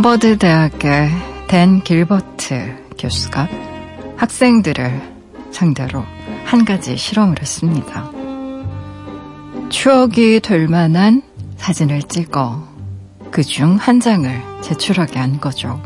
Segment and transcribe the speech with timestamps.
[0.00, 1.10] 하버드 대학의
[1.46, 3.48] 댄 길버트 교수가
[4.16, 4.98] 학생들을
[5.50, 6.02] 상대로
[6.46, 8.10] 한 가지 실험을 했습니다.
[9.68, 11.20] 추억이 될 만한
[11.58, 12.66] 사진을 찍어
[13.30, 14.30] 그 중 한 장을
[14.62, 15.78] 제출하게 한 거죠.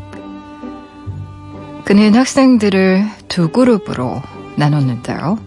[1.83, 4.21] 그는 학생들을 두 그룹으로
[4.55, 5.37] 나눴는데요.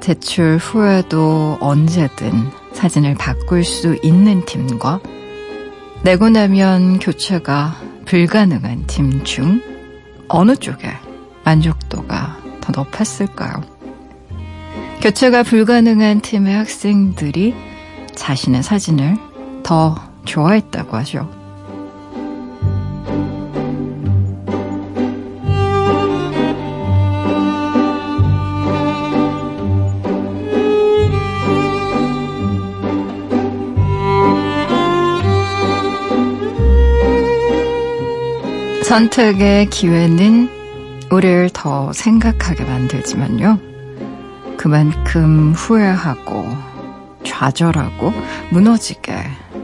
[0.00, 5.00] 제출 후에도 언제든 사진을 바꿀 수 있는 팀과
[6.02, 7.76] 내고 나면 교체가
[8.06, 9.60] 불가능한 팀 중
[10.28, 10.90] 어느 쪽에
[11.44, 13.62] 만족도가 더 높았을까요?
[15.00, 17.54] 교체가 불가능한 팀의 학생들이
[18.14, 19.16] 자신의 사진을
[19.62, 21.37] 더 좋아했다고 하죠.
[38.88, 40.48] 선택의 기회는
[41.12, 43.58] 우리를 더 생각하게 만들지만요.
[44.56, 46.56] 그만큼 후회하고
[47.22, 48.14] 좌절하고
[48.50, 49.12] 무너지게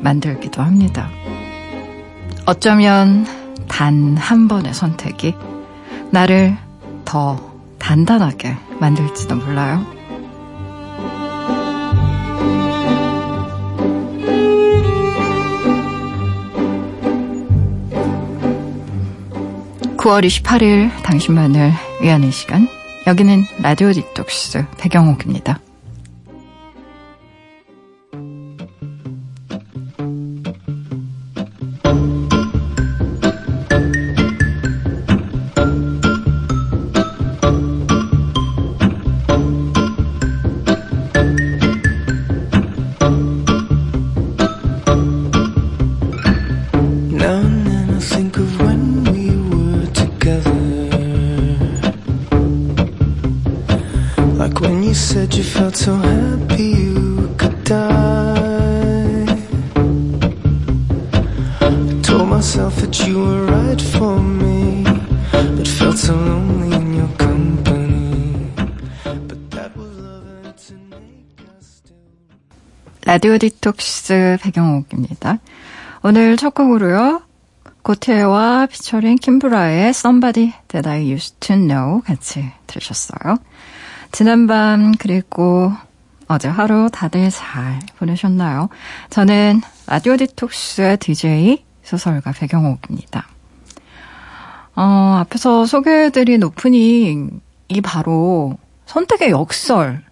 [0.03, 1.09] 만들기도 합니다.
[2.45, 3.27] 어쩌면
[3.67, 5.35] 단 한 번의 선택이
[6.11, 6.59] 나를
[7.07, 7.41] 더
[7.79, 9.94] 단단하게 만들지도 몰라요.
[20.05, 22.69] 9월 28일 당신만을 위하는 시간.
[23.07, 25.61] 여기는 라디오 디톡스 배경옥입니다.
[73.25, 75.39] 라디오 디톡스 배경옥입니다.
[76.03, 77.23] 오늘 첫 곡으로요.
[77.81, 83.39] 고티에 피처링 킴브라의 Somebody That I Used To Know 같이 들으셨어요.
[84.13, 85.73] 지난밤 그리고
[86.29, 88.69] 어제 하루 다들 잘 보내셨나요?
[89.09, 93.27] 저는 라디오 디톡스의 DJ 소설가 배경옥입니다.
[94.77, 100.03] 어, 앞에서 소개해드린 오프닝이 바로 선택의 역설과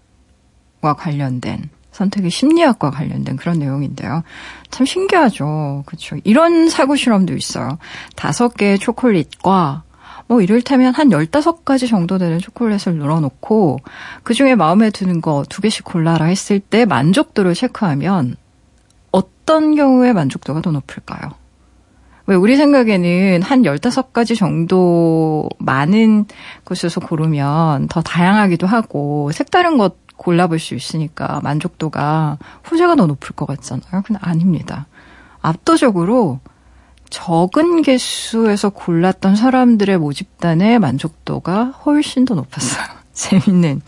[0.97, 4.23] 관련된 선택의 심리학과 관련된 그런 내용인데요.
[4.69, 5.83] 참 신기하죠.
[5.85, 6.17] 그렇죠.
[6.23, 7.77] 이런 사고 실험도 있어요.
[8.15, 9.83] 다섯 개의 초콜릿과
[10.27, 13.79] 뭐 이를테면 한 15가지 정도 되는 초콜릿을 눌러놓고
[14.23, 18.35] 그중에 마음에 드는 거 두 개씩 골라라 했을 때 만족도를 체크하면
[19.11, 21.31] 어떤 경우에 만족도가 더 높을까요?
[22.25, 26.25] 왜 우리 생각에는 한 15가지 정도 많은
[26.63, 33.45] 곳에서 고르면 더 다양하기도 하고 색다른 것 골라볼 수 있으니까 만족도가 후자가 더 높을 것
[33.45, 34.03] 같잖아요.
[34.05, 34.87] 근데 아닙니다.
[35.41, 36.39] 압도적으로
[37.09, 42.85] 적은 개수에서 골랐던 사람들의 모집단의 만족도가 훨씬 더 높았어요.
[43.13, 43.81] 재밌는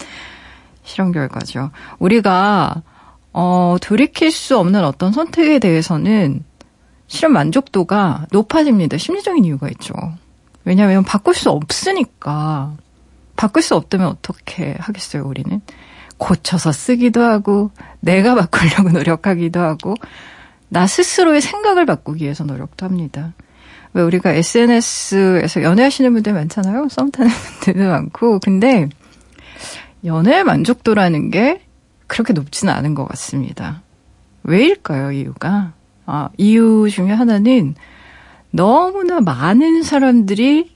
[0.84, 1.72] 실험 결과죠.
[1.98, 2.84] 우리가
[3.34, 6.44] 어, 돌이킬 수 없는 어떤 선택에 대해서는
[7.08, 8.98] 실험 만족도가 높아집니다.
[8.98, 9.94] 심리적인 이유가 있죠.
[10.64, 12.74] 왜냐하면 바꿀 수 없으니까.
[13.36, 15.62] 바꿀 수 없다면 어떻게 하겠어요, 우리는?
[16.18, 19.96] 고쳐서 쓰기도 하고 내가 바꾸려고 노력하기도 하고
[20.70, 23.34] 나 스스로의 생각을 바꾸기 위해서 노력도 합니다.
[23.94, 26.90] 왜 우리가 SNS에서 연애하시는 분들 많잖아요.
[26.90, 28.40] 썸 타는 분들도 많고.
[28.40, 28.90] 근데
[30.04, 31.62] 연애 만족도라는 게
[32.08, 33.82] 그렇게 높지는 않은 것 같습니다.
[34.44, 35.74] 왜일까요, 이유가?
[36.06, 37.76] 아, 이유 중에 하나는
[38.52, 40.75] 너무나 많은 사람들이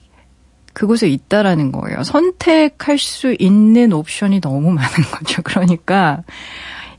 [0.80, 2.04] 그곳에 있다라는 거예요.
[2.04, 5.42] 선택할 수 있는 옵션이 너무 많은 거죠.
[5.42, 6.24] 그러니까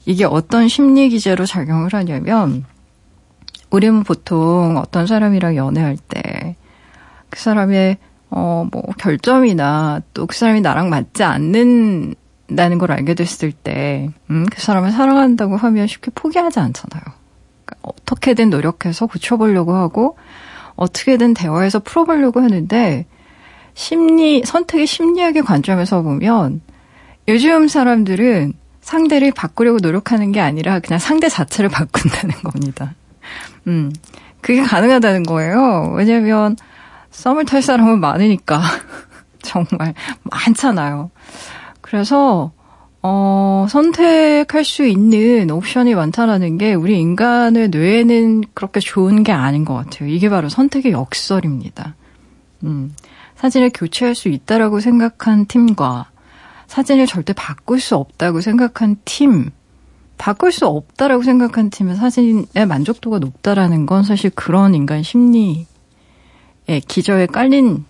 [0.05, 2.65] 이게 어떤 심리 기제로 작용을 하냐면
[3.71, 6.57] 우리는 보통 어떤 사람이랑 연애할 때
[7.31, 7.97] 그 사람의
[8.31, 14.61] 어 뭐 결점이나 또 그 사람이 나랑 맞지 않는다는 걸 알게 됐을 때, 음, 그
[14.61, 17.03] 사람을 사랑한다고 하면 쉽게 포기하지 않잖아요.
[17.65, 20.17] 그러니까 어떻게든 노력해서 고쳐보려고 하고,
[20.77, 23.07] 어떻게든 대화해서 풀어보려고 하는데,
[23.81, 26.61] 심리, 선택의 심리학의 관점에서 보면
[27.29, 32.95] 요즘 사람들은 상대를 바꾸려고 노력하는 게 아니라 그냥 상대 자체를 바꾼다는 겁니다.
[33.69, 33.91] 음.
[34.43, 35.95] 그게 가능하다는 거예요.
[35.95, 36.57] 왜냐면
[37.11, 38.61] 썸을 탈 사람은 많으니까.
[39.41, 39.95] 정말
[40.25, 41.11] 많잖아요.
[41.81, 42.53] 그래서
[43.01, 49.73] 어, 선택할 수 있는 옵션이 많다라는 게 우리 인간의 뇌에는 그렇게 좋은 게 아닌 것
[49.73, 50.11] 같아요.
[50.11, 51.95] 이게 바로 선택의 역설입니다.
[52.65, 52.95] 음,
[53.41, 56.11] 사진을 교체할 수 있다라고 생각한 팀과
[56.67, 59.51] 사진을 절대 바꿀 수 없다고 생각한 팀,
[60.19, 65.65] 바꿀 수 없다라고 생각한 팀의 사진의 만족도가 높다라는 건 사실 그런 인간 심리의
[66.87, 67.87] 기저에 깔린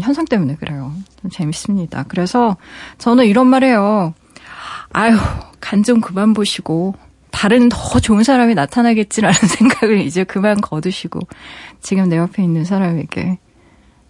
[0.00, 0.94] 현상 때문에 그래요.
[1.20, 2.04] 좀 재밌습니다.
[2.06, 2.56] 그래서
[2.98, 4.14] 저는 이런 말 해요.
[4.92, 5.16] 아유,
[5.60, 6.94] 간 좀 그만 보시고,
[7.32, 11.18] 다른 더 좋은 사람이 나타나겠지라는 생각을 이제 그만 거두시고,
[11.80, 13.38] 지금 내 옆에 있는 사람에게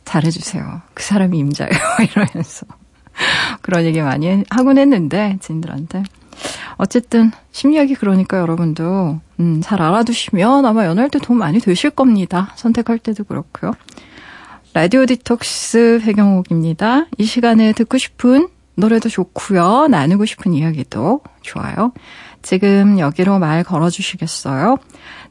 [0.05, 0.83] 잘해주세요.
[0.95, 1.73] 그 사람이 임자예요.
[2.13, 2.67] 이러면서.
[3.61, 6.03] 그런 얘기 많이 하곤 했는데, 지인들한테.
[6.77, 12.53] 어쨌든, 심리학이 그러니까 여러분도, 음, 잘 알아두시면 아마 연애할 때 도움 많이 되실 겁니다.
[12.57, 13.73] 선택할 때도 그렇고요.
[14.75, 17.07] 라디오 디톡스 배경옥입니다.
[17.19, 19.89] 이 시간에 듣고 싶은 노래도 좋고요.
[19.89, 21.93] 나누고 싶은 이야기도 좋아요.
[22.41, 24.79] 지금 여기로 말 걸어주시겠어요?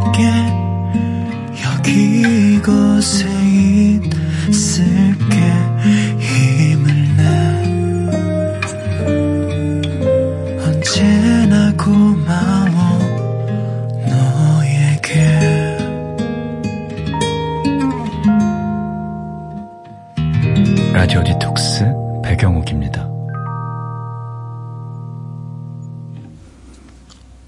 [0.00, 0.24] 있게
[1.64, 3.28] 여기 이곳에
[4.50, 5.09] 힘을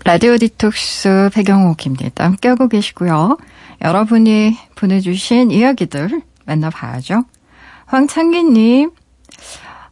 [0.05, 2.25] 라디오 디톡스 배경옥입니다.
[2.25, 3.39] 함께하고 계시고요.
[3.83, 7.25] 여러분이 보내주신 이야기들 만나봐야죠.
[7.87, 8.91] 황창기님,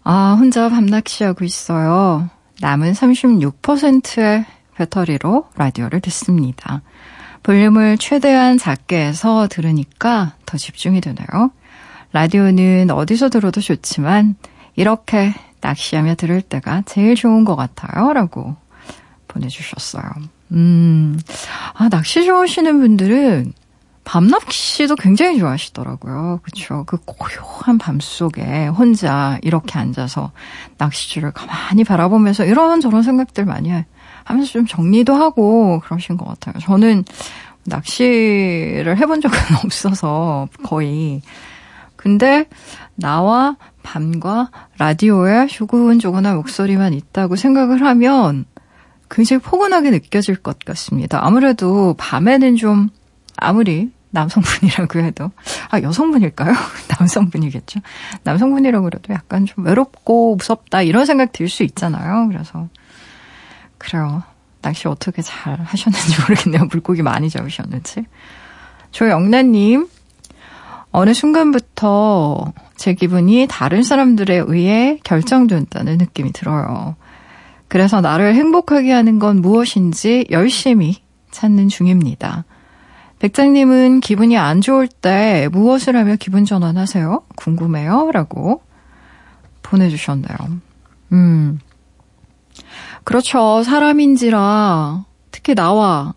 [0.03, 2.29] 아, 혼자 밤낚시하고 있어요.
[2.61, 6.83] 남은 36%의 배터리로 라디오를 듣습니다.
[7.45, 11.53] 볼륨을 최대한 작게 해서 들으니까 더 집중이 되네요.
[12.13, 14.35] 라디오는 어디서 들어도 좋지만
[14.75, 18.13] 이렇게 낚시하며 들을 때가 제일 좋은 것 같아요.
[18.13, 18.57] 라고
[19.31, 20.05] 보내주셨어요.
[20.53, 21.19] 음,
[21.75, 23.53] 아, 낚시 좋아하시는 분들은
[24.05, 26.41] 밤낚시도 굉장히 좋아하시더라고요.
[26.43, 26.85] 그쵸.
[26.87, 30.33] 그 고요한 밤 속에 혼자 이렇게 앉아서
[30.79, 33.71] 낚시줄을 가만히 바라보면서 이런저런 생각들 많이
[34.25, 36.61] 하면서 좀 정리도 하고 그러신 것 같아요.
[36.61, 37.05] 저는
[37.65, 41.23] 낚시를 해본 적은 없어서 거의.
[41.95, 42.47] 근데
[42.95, 48.47] 나와 밤과 라디오에 조근조근한 목소리만 있다고 생각을 하면
[49.11, 51.19] 굉장히 포근하게 느껴질 것 같습니다.
[51.25, 52.91] 아무래도 밤에는 좀
[53.37, 55.31] 아무리 남성분이라고 해도
[55.71, 56.53] 아 여성분일까요?
[56.99, 57.81] 남성분이겠죠.
[58.25, 62.29] 남성분이라고 그래도 약간 좀 외롭고 무섭다 이런 생각 들 수 있잖아요.
[62.29, 62.69] 그래서
[63.79, 64.23] 그래요.
[64.63, 66.67] 낚시 어떻게 잘 하셨는지 모르겠네요.
[66.71, 68.05] 물고기 많이 잡으셨는지.
[68.91, 69.89] 조영란님
[70.93, 76.97] 어느 순간부터 제 기분이 다른 사람들에 의해 결정된다는 느낌이 들어요.
[77.71, 80.97] 그래서 나를 행복하게 하는 건 무엇인지 열심히
[81.31, 82.45] 찾는 중입니다.
[83.21, 87.23] 백장님은 기분이 안 좋을 때 무엇을 하며 기분 전환하세요?
[87.37, 88.11] 궁금해요.
[88.13, 88.63] 라고
[89.63, 90.37] 보내주셨네요.
[91.13, 91.61] 음.
[93.05, 93.63] 그렇죠.
[93.63, 96.15] 사람인지라 특히 나와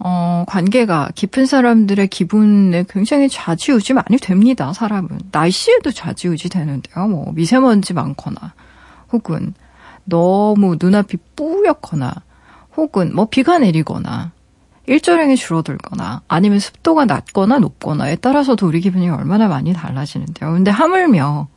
[0.00, 5.20] 어, 관계가 깊은 사람들의 기분에 굉장히 좌지우지 많이 됩니다, 사람은.
[5.30, 7.06] 날씨에도 좌지우지 되는데요.
[7.06, 8.54] 뭐, 미세먼지 많거나,
[9.12, 9.54] 혹은
[10.04, 12.14] 너무 눈앞이 뿌옇거나,
[12.76, 14.32] 혹은 뭐 비가 내리거나,
[14.86, 20.52] 일조량이 줄어들거나, 아니면 습도가 낮거나 높거나에 따라서도 우리 기분이 얼마나 많이 달라지는데요.
[20.52, 21.48] 근데 하물며,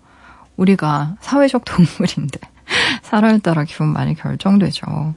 [0.57, 2.39] 우리가 사회적 동물인데,
[3.03, 5.15] 사람에 따라 기분 많이 결정되죠.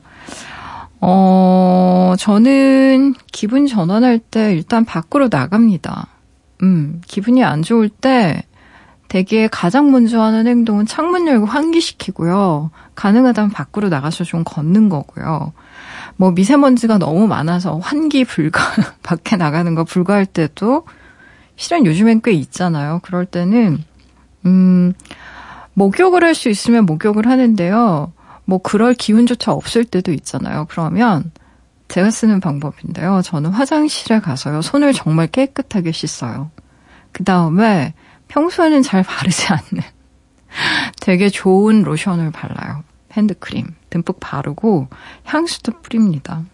[1.01, 6.09] 어, 저는 기분 전환할 때 일단 밖으로 나갑니다.
[6.63, 8.43] 음, 기분이 안 좋을 때
[9.09, 12.71] 대개 가장 먼저 하는 행동은 창문 열고 환기시키고요.
[12.95, 15.53] 가능하다면 밖으로 나가서 좀 걷는 거고요.
[16.17, 18.61] 뭐 미세먼지가 너무 많아서 환기 불가,
[19.03, 20.85] 밖에 나가는 거 불가할 때도
[21.57, 23.01] 실은 요즘엔 꽤 있잖아요.
[23.03, 23.83] 그럴 때는,
[24.47, 24.93] 음,
[25.75, 28.13] 목욕을 할 수 있으면 목욕을 하는데요.
[28.45, 30.67] 뭐 그럴 기운조차 없을 때도 있잖아요.
[30.69, 31.31] 그러면
[31.89, 33.23] 제가 쓰는 방법인데요.
[33.23, 34.63] 저는 화장실에 가서요.
[34.63, 36.51] 손을 정말 깨끗하게 씻어요.
[37.13, 37.95] 그 다음에
[38.29, 39.83] 평소에는 잘 바르지 않는
[41.01, 42.85] 되게 좋은 로션을 발라요.
[43.13, 44.89] 핸드크림 듬뿍 바르고
[45.25, 46.45] 향수도 뿌립니다.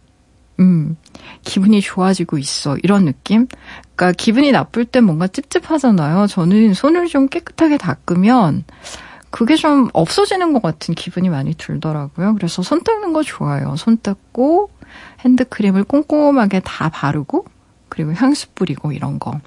[0.61, 0.97] 음,
[1.43, 2.77] 기분이 좋아지고 있어.
[2.83, 3.49] 이런 느낌?
[3.97, 6.27] 그러니까 기분이 나쁠 때 뭔가 찝찝하잖아요.
[6.29, 8.65] 저는 손을 좀 깨끗하게 닦으면
[9.31, 12.35] 그게 좀 없어지는 것 같은 기분이 많이 들더라고요.
[12.37, 13.75] 그래서 손 닦는 거 좋아요.
[13.77, 14.71] 손 닦고
[15.21, 17.45] 핸드크림을 꼼꼼하게 다 바르고
[17.89, 19.41] 그리고 향수 뿌리고 이런 거.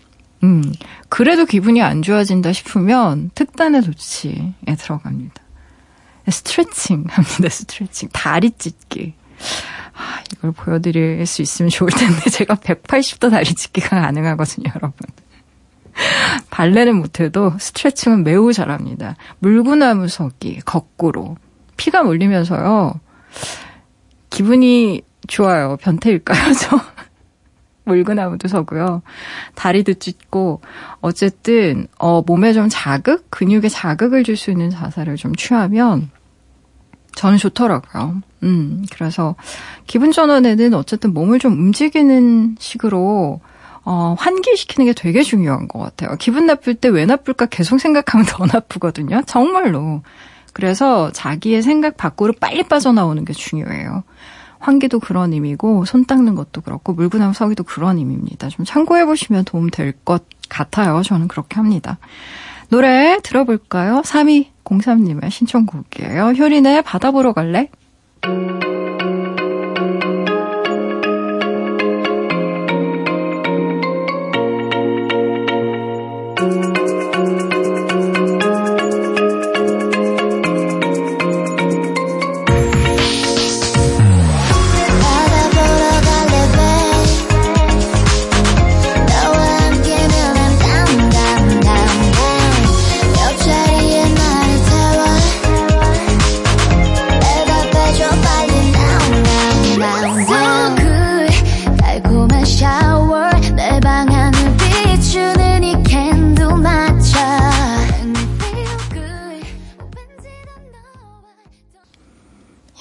[0.44, 0.74] 음,
[1.10, 5.42] 그래도 기분이 안 좋아진다 싶으면 특단의 조치에 들어갑니다.
[6.30, 8.10] 스트레칭 합니다, 스트레칭.
[8.12, 9.14] 다리 찢기.
[9.96, 15.08] 아, 이걸 보여드릴 수 있으면 좋을 텐데, 제가 180도 다리 찢기가 가능하거든요, 여러분.
[16.52, 19.16] 발레는 못해도 스트레칭은 매우 잘합니다.
[19.40, 21.38] 물구나무 서기, 거꾸로.
[21.78, 23.00] 피가 몰리면서요,
[24.30, 25.78] 기분이 좋아요.
[25.78, 26.80] 변태일까요, 저?
[27.88, 29.02] 물구나무도 서고요.
[29.56, 30.62] 다리도 찢고
[31.02, 36.12] 어쨌든 어 몸에 좀 자극, 근육에 자극을 줄 수 있는 자세를 좀 취하면
[37.16, 38.22] 저는 좋더라고요.
[38.44, 39.36] 음, 그래서
[39.88, 43.42] 기분 전환에는 어쨌든 몸을 좀 움직이는 식으로
[43.84, 46.16] 어, 환기시키는 게 되게 중요한 것 같아요.
[46.20, 49.24] 기분 나쁠 때 왜 나쁠까 계속 생각하면 더 나쁘거든요.
[49.26, 50.04] 정말로.
[50.54, 54.04] 그래서 자기의 생각 밖으로 빨리 빠져나오는 게 중요해요.
[54.60, 58.50] 환기도 그런 의미고 손 닦는 것도 그렇고 물구나무 서기도 그런 의미입니다.
[58.50, 61.02] 좀 참고해 보시면 도움 될 것 같아요.
[61.04, 61.98] 저는 그렇게 합니다.
[62.70, 64.02] 노래 들어볼까요?
[64.04, 66.30] 3203님의 신청곡이에요.
[66.38, 67.70] 효린의 바다 보러 갈래?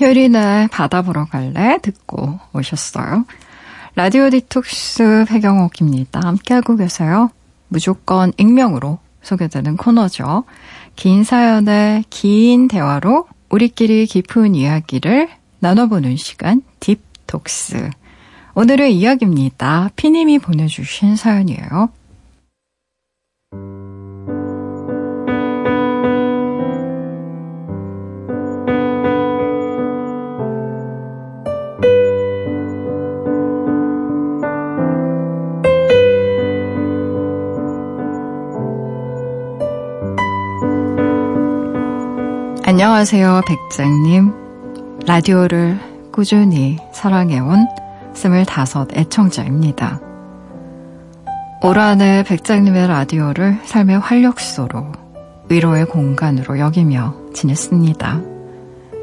[0.00, 3.24] 효린의 바다 보러 갈래 듣고 오셨어요.
[3.94, 6.20] 라디오 디톡스 백영옥입니다.
[6.22, 7.30] 함께하고 계세요.
[7.68, 10.44] 무조건 익명으로 소개되는 코너죠.
[10.94, 15.28] 긴 사연의 긴 대화로 우리끼리 깊은 이야기를
[15.60, 17.90] 나눠보는 시간 딥톡스.
[18.54, 19.90] 오늘의 이야기입니다.
[19.96, 21.90] 피님이 보내주신 사연이에요.
[42.78, 44.34] 안녕하세요, 백장님.
[45.06, 45.80] 라디오를
[46.12, 47.66] 꾸준히 사랑해온
[48.14, 49.98] 25 애청자입니다.
[51.62, 54.92] 올 한해 백장님의 라디오를 삶의 활력소로,
[55.48, 58.20] 위로의 공간으로 여기며 지냈습니다.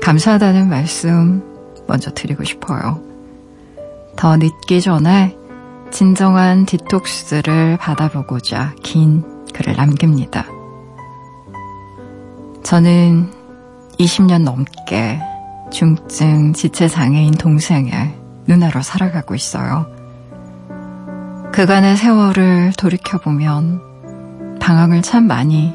[0.04, 1.42] 감사하다는 말씀
[1.88, 3.02] 먼저 드리고 싶어요.
[4.16, 5.36] 더 늦기 전에
[5.90, 10.46] 진정한 디톡스를 받아보고자 긴 글을 남깁니다.
[12.62, 13.42] 저는
[14.04, 15.20] 20년 넘게
[15.72, 18.14] 중증 지체장애인 동생의
[18.48, 19.88] 누나로 살아가고 있어요.
[21.54, 25.74] 그간의 세월을 돌이켜보면 방황을 참 많이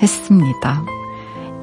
[0.00, 0.82] 했습니다.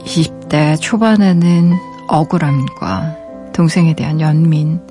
[0.02, 1.74] 20대 초반에는
[2.08, 3.16] 억울함과
[3.54, 4.82] 동생에 대한 연민,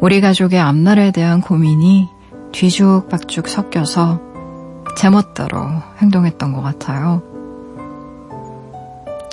[0.00, 2.08] 우리 가족의 앞날에 대한 고민이
[2.50, 4.20] 뒤죽박죽 섞여서
[4.96, 5.68] 제멋대로
[5.98, 7.31] 행동했던 것 같아요.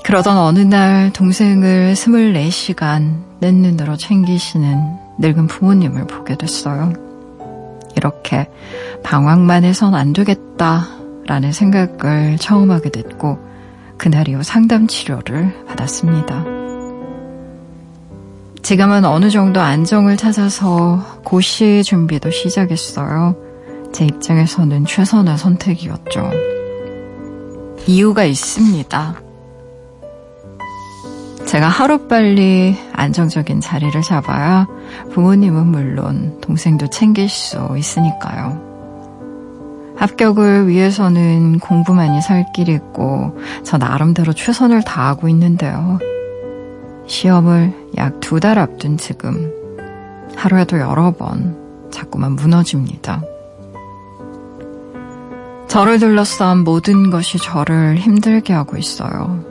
[0.10, 6.94] 그러던 어느 날 동생을 24시간 넷눈으로 챙기시는 늙은 부모님을 보게 됐어요.
[7.96, 8.50] 이렇게
[9.04, 13.38] 방황만 해선 안 되겠다라는 생각을 처음 하게 됐고,
[14.00, 16.44] 그날 이후 상담 치료를 받았습니다.
[18.64, 23.36] 지금은 어느 정도 안정을 찾아서 고시 준비도 시작했어요.
[23.94, 26.32] 제 입장에서는 최선의 선택이었죠.
[27.86, 29.29] 이유가 있습니다.
[31.50, 34.68] 제가 하루빨리 안정적인 자리를 잡아야
[35.12, 38.70] 부모님은 물론 동생도 챙길 수 있으니까요.
[39.98, 45.98] 합격을 위해서는 공부만이 살 길이 있고 저 나름대로 최선을 다하고 있는데요.
[47.08, 49.52] 시험을 약 두 달 앞둔 지금
[50.36, 51.58] 하루에도 여러 번
[51.90, 53.24] 자꾸만 무너집니다.
[55.68, 59.49] 저를 둘러싼 모든 것이 저를 힘들게 하고 있어요.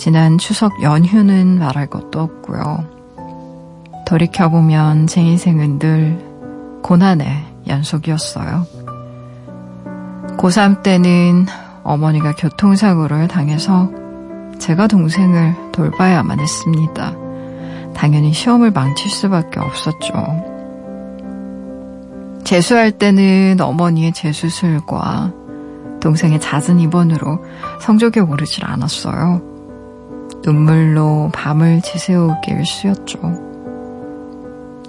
[0.00, 2.86] 지난 추석 연휴는 말할 것도 없고요.
[4.06, 6.18] 돌이켜보면 제 인생은 늘
[6.82, 7.28] 고난의
[7.68, 8.66] 연속이었어요.
[10.38, 11.44] 고3 때는
[11.84, 13.90] 어머니가 교통사고를 당해서
[14.58, 17.14] 제가 동생을 돌봐야만 했습니다.
[17.94, 20.14] 당연히 시험을 망칠 수밖에 없었죠.
[22.42, 25.34] 재수할 때는 어머니의 재수술과
[26.00, 27.44] 동생의 잦은 입원으로
[27.82, 29.49] 성적이 오르질 않았어요.
[30.44, 33.18] 눈물로 밤을 지새우기 일쑤였죠.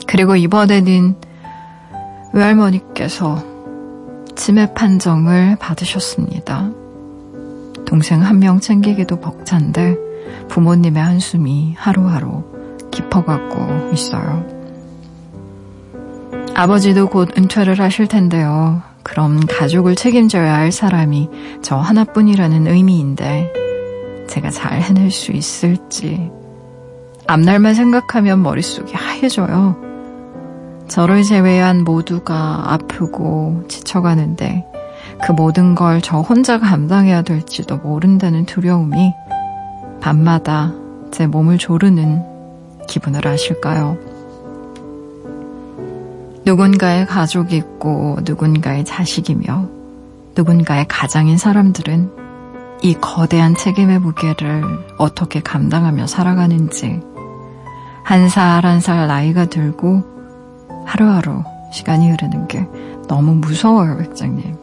[0.08, 1.16] 그리고 이번에는
[2.34, 3.44] 외할머니께서
[4.36, 6.70] 치매 판정을 받으셨습니다.
[7.86, 9.98] 동생 한 명 챙기기도 벅찬데
[10.48, 12.44] 부모님의 한숨이 하루하루
[12.92, 14.46] 깊어가고 있어요.
[16.56, 18.82] 아버지도 곧 은퇴를 하실 텐데요.
[19.04, 21.30] 그럼 가족을 책임져야 할 사람이
[21.62, 23.52] 저 하나뿐이라는 의미인데
[24.32, 26.32] 제가 잘 해낼 수 있을지
[27.28, 29.76] 앞날만 생각하면 머릿속이 하얘져요.
[30.88, 34.66] 저를 제외한 모두가 아프고 지쳐가는데
[35.26, 39.14] 그 모든 걸 저 혼자 감당해야 될지도 모른다는 두려움이
[40.00, 40.72] 밤마다
[41.12, 42.24] 제 몸을 조르는
[42.88, 43.98] 기분을 아실까요?
[46.46, 49.68] 누군가의 가족이 있고 누군가의 자식이며
[50.38, 52.21] 누군가의 가장인 사람들은
[52.82, 54.64] 이 거대한 책임의 무게를
[54.98, 57.02] 어떻게 감당하며 살아가는지
[58.04, 60.04] 한살 한 살 나이가 들고
[60.86, 62.68] 하루하루 시간이 흐르는 게
[63.08, 64.58] 너무 무서워요, 백장님.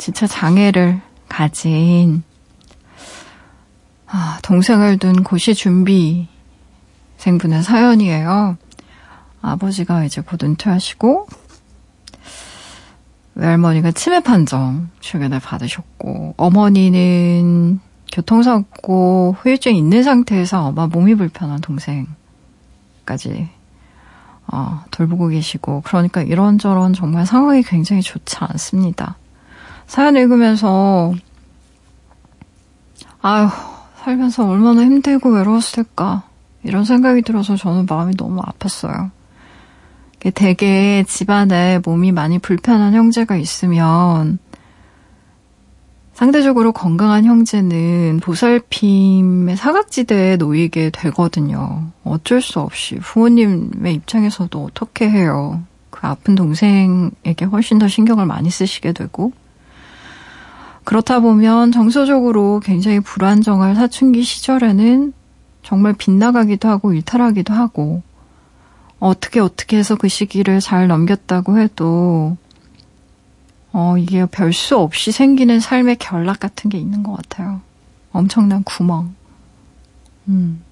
[0.00, 2.22] 지체 장애를 가진
[4.06, 6.26] 아, 동생을 둔 고시 준비생
[7.38, 8.56] 분의 사연이에요.
[9.42, 11.26] 아버지가 이제 곧 은퇴하시고
[13.34, 23.50] 외할머니가 치매 판정 최근에 받으셨고 어머니는 교통사고 후유증이 있는 상태에서 아마 몸이 불편한 동생까지
[24.46, 29.19] 어, 돌보고 계시고 그러니까 이런저런 정말 상황이 굉장히 좋지 않습니다.
[29.90, 31.12] 사연 읽으면서
[33.20, 33.50] 아휴
[34.04, 36.22] 살면서 얼마나 힘들고 외로웠을까
[36.62, 39.10] 이런 생각이 들어서 저는 마음이 너무 아팠어요.
[40.32, 44.38] 대개 집안에 몸이 많이 불편한 형제가 있으면
[46.12, 51.88] 상대적으로 건강한 형제는 보살핌의 사각지대에 놓이게 되거든요.
[52.04, 55.64] 어쩔 수 없이 부모님의 입장에서도 어떻게 해요.
[55.90, 59.32] 그 아픈 동생에게 훨씬 더 신경을 많이 쓰시게 되고
[60.84, 65.12] 그렇다 보면 정서적으로 굉장히 불안정할 사춘기 시절에는
[65.62, 68.02] 정말 빗나가기도 하고 일탈하기도 하고
[68.98, 72.36] 어떻게 어떻게 해서 그 시기를 잘 넘겼다고 해도
[73.72, 77.60] 어, 이게 별 수 없이 생기는 삶의 결락 같은 게 있는 것 같아요.
[78.12, 79.14] 엄청난 구멍.
[80.28, 80.62] 음.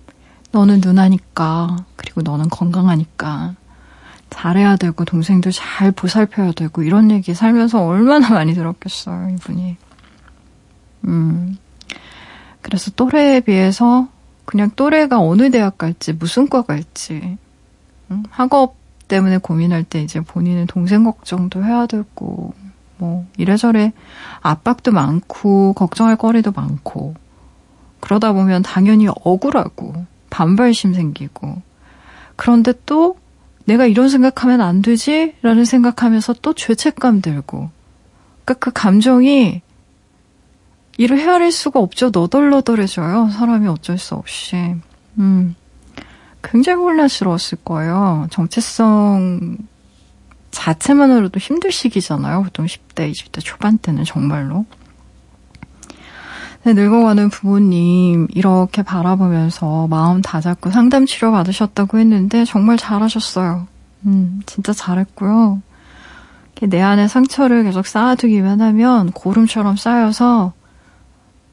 [0.51, 3.55] 너는 누나니까, 그리고 너는 건강하니까,
[4.31, 9.77] 잘해야 되고, 동생도 잘 보살펴야 되고, 이런 얘기 살면서 얼마나 많이 들었겠어요, 이분이.
[11.05, 11.57] 음.
[12.63, 14.09] 그래서 또래에 비해서,
[14.45, 17.39] 그냥 또래가 어느 대학 갈지, 무슨 과 갈지,
[18.11, 18.23] 음?
[18.31, 18.77] 학업
[19.09, 22.55] 때문에 고민할 때 이제 본인은 동생 걱정도 해야 되고,
[22.99, 23.93] 뭐 이래저래
[24.41, 27.15] 압박도 많고 걱정할 거리도 많고
[28.01, 31.63] 그러다 보면 당연히 억울하고 반발심 생기고
[32.37, 33.17] 그런데 또
[33.65, 35.35] 내가 이런 생각하면 안 되지?
[35.43, 37.71] 라는 생각하면서 또 죄책감 들고
[38.45, 39.63] 그러니까 그 감정이
[40.99, 42.11] 이를 헤아릴 수가 없죠.
[42.13, 43.31] 너덜너덜해져요.
[43.31, 44.75] 사람이 어쩔 수 없이.
[45.19, 45.55] 음.
[46.43, 48.27] 굉장히 혼란스러웠을 거예요.
[48.31, 49.59] 정체성
[50.51, 52.43] 자체만으로도 힘들 시기잖아요.
[52.43, 54.67] 보통 10대, 20대 초반 때는 정말로.
[56.65, 63.69] 네, 늙어가는 부모님 이렇게 바라보면서 마음 다잡고 상담 치료 받으셨다고 했는데 정말 잘하셨어요.
[64.07, 65.63] 음, 진짜 잘했고요.
[66.63, 70.55] 내 안에 상처를 계속 쌓아두기만 하면 고름처럼 쌓여서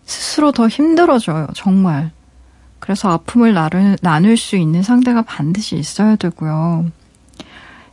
[0.05, 2.11] 스스로 더 힘들어져요, 정말.
[2.79, 6.85] 그래서 아픔을 나눌, 나눌 수 있는 상대가 반드시 있어야 되고요.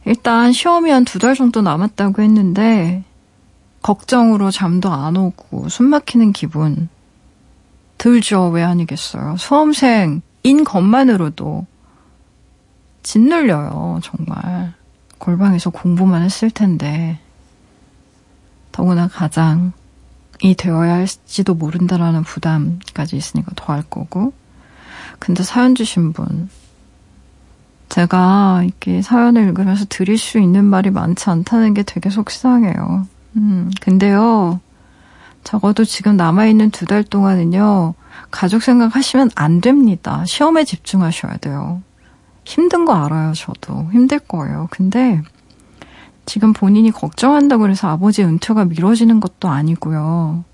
[0.04, 3.04] 일단 시험이 한 두 달 정도 남았다고 했는데
[3.82, 6.88] 걱정으로 잠도 안 오고 숨 막히는 기분
[7.98, 8.48] 들죠.
[8.48, 9.36] 왜 아니겠어요.
[9.38, 11.66] 수험생 인 것만으로도
[13.04, 14.74] 짓눌려요, 정말.
[15.18, 17.18] 골방에서 공부만 했을 텐데.
[18.72, 19.72] 더구나 가장
[20.42, 24.32] 이 되어야 할지도 모른다라는 부담까지 있으니까 더할 거고.
[25.18, 26.50] 근데 사연 주신 분,
[27.88, 33.06] 제가 이렇게 사연을 읽으면서 드릴 수 있는 말이 많지 않다는 게 되게 속상해요.
[33.36, 34.60] 음, 근데요,
[35.44, 37.94] 적어도 지금 남아있는 두 달 동안은요,
[38.30, 40.24] 가족 생각하시면 안 됩니다.
[40.26, 41.82] 시험에 집중하셔야 돼요.
[42.44, 43.88] 힘든 거 알아요, 저도.
[43.92, 44.66] 힘들 거예요.
[44.70, 45.22] 근데
[46.24, 50.44] 지금 본인이 걱정한다고 해서 아버지 은퇴가 미뤄지는 것도 아니고요.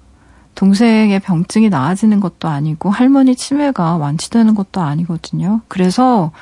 [0.55, 5.61] 동생의 병증이 나아지는 것도 아니고 할머니 치매가 완치되는 것도 아니거든요.
[5.69, 6.33] 그래서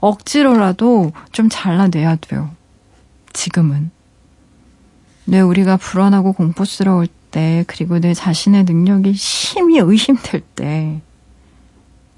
[0.00, 2.50] 억지로라도 좀 잘라내야 돼요.
[3.34, 3.90] 지금은.
[5.26, 11.02] 내 우리가 불안하고 공포스러울 때, 그리고 내 자신의 능력이 심히 의심될 때,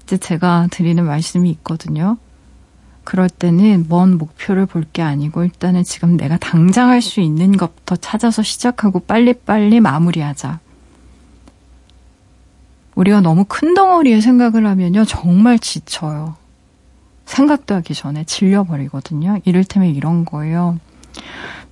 [0.03, 2.17] 이제 제가 드리는 말씀이 있거든요.
[3.03, 7.95] 그럴 때는 먼 목표를 볼 게 아니고 일단은 지금 내가 당장 할 수 있는 것부터
[7.95, 10.59] 찾아서 시작하고 빨리빨리 마무리하자.
[12.95, 16.35] 우리가 너무 큰 덩어리에 생각을 하면요, 정말 지쳐요.
[17.25, 19.39] 생각도 하기 전에 질려버리거든요.
[19.45, 20.77] 이를테면 이런 거예요.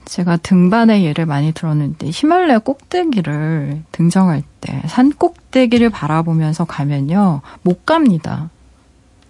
[0.06, 8.50] 제가 등반의 예를 많이 들었는데 히말라야 꼭대기를 등정할 때 산 꼭대기를 바라보면서 가면요 못 갑니다.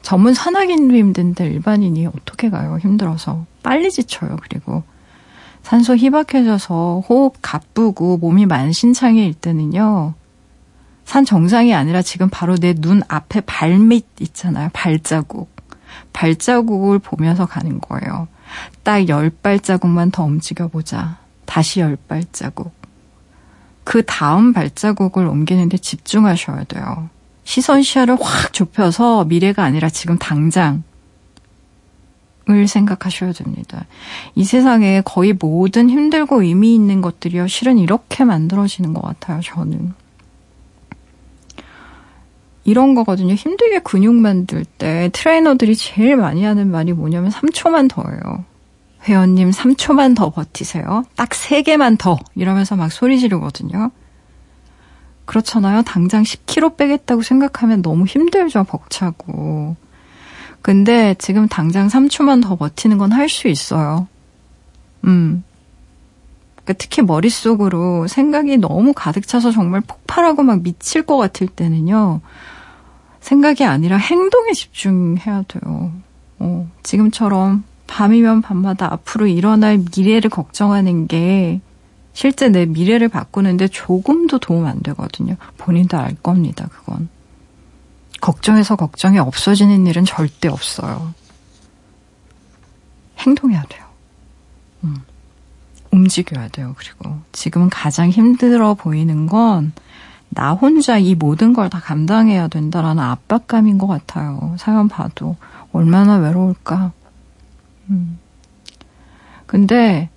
[0.01, 2.77] 전문 산악인도 힘든데 일반인이 어떻게 가요?
[2.81, 4.38] 힘들어서 빨리 지쳐요.
[4.41, 4.83] 그리고
[5.63, 10.13] 산소 희박해져서 호흡 가쁘고 몸이 만신창이일 때는요
[11.05, 14.69] 산 정상이 아니라 지금 바로 내 눈 앞에 발밑 있잖아요.
[14.73, 15.49] 발자국.
[16.13, 18.27] 발자국을 보면서 가는 거예요.
[18.83, 21.17] 딱 열 발자국만 더 움직여보자.
[21.45, 22.71] 다시 열 발자국.
[23.83, 27.09] 그 다음 발자국을 옮기는데 집중하셔야 돼요.
[27.49, 30.83] 시선 시야를 확 좁혀서 미래가 아니라 지금 당장
[32.47, 33.88] 을 생각하셔야 됩니다.
[34.35, 37.47] 이 세상에 거의 모든 힘들고 의미 있는 것들이요.
[37.47, 39.93] 실은 이렇게 만들어지는 것 같아요, 저는.
[42.65, 43.33] 이런 거거든요.
[43.33, 48.45] 힘들게 근육 만들 때 트레이너들이 제일 많이 하는 말이 뭐냐면 3초만 더예요.
[49.05, 51.03] 회원님 3초만 더 버티세요.
[51.15, 53.89] 딱 3개만 더 이러면서 막 소리 지르거든요.
[55.30, 55.84] 그렇잖아요.
[55.84, 58.63] 당장 10kg 빼겠다고 생각하면 너무 힘들죠.
[58.63, 59.76] 벅차고.
[60.63, 64.08] 근데 지금 당장 3초만 더 버티는 건 할 수 있어요.
[65.06, 65.44] 음.
[66.56, 72.22] 그러니까 특히 머릿속으로 생각이 너무 가득 차서 정말 폭발하고 막 미칠 것 같을 때는요.
[73.22, 75.92] 생각이 아니라 행동에 집중해야 돼요.
[76.39, 81.62] 어, 지금처럼 밤이면 밤마다 앞으로 일어날 미래를 걱정하는 게
[82.13, 85.36] 실제 내 미래를 바꾸는데 조금도 도움 안 되거든요.
[85.58, 87.08] 본인도 알 겁니다, 그건.
[88.22, 91.13] 걱정해서 걱정이 없어지는 일은 절대 없어요.
[93.19, 93.86] 행동해야 돼요.
[94.84, 94.98] 음.
[95.91, 97.17] 움직여야 돼요, 그리고.
[97.32, 99.72] 지금은 가장 힘들어 보이는 건
[100.32, 104.56] 나 혼자 이 모든 걸 다 감당해야 된다라는 압박감인 것 같아요.
[104.60, 105.36] 사연 봐도.
[105.72, 106.91] 얼마나 외로울까.
[107.89, 108.19] 음.
[109.48, 110.10] 근데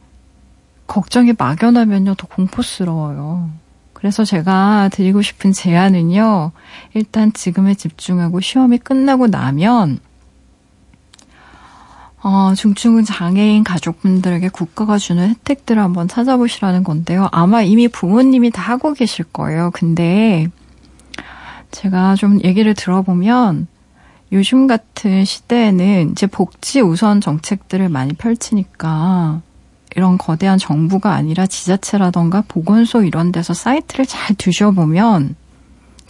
[0.86, 3.50] 걱정이 막연하면요, 더 공포스러워요.
[3.92, 6.52] 그래서 제가 드리고 싶은 제안은요,
[6.94, 10.00] 일단 지금에 집중하고 시험이 끝나고 나면,
[12.24, 17.28] 어, 중증 장애인 가족분들에게 국가가 주는 혜택들을 한번 찾아보시라는 건데요.
[17.32, 19.70] 아마 이미 부모님이 다 하고 계실 거예요.
[19.72, 20.48] 근데
[21.72, 23.66] 제가 좀 얘기를 들어보면
[24.30, 29.42] 요즘 같은 시대에는 이제 복지 우선 정책들을 많이 펼치니까
[29.96, 35.37] 이런 거대한 정부가 아니라 지자체라던가 보건소 이런 데서 사이트를 잘 뒤져보면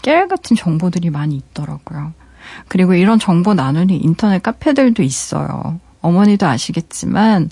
[0.03, 2.13] 깨알 같은 정보들이 많이 있더라고요.
[2.69, 5.81] 그리고 이런 정보 나누는 인터넷 카페들도 있어요.
[6.01, 7.49] 어머니도 아시겠지만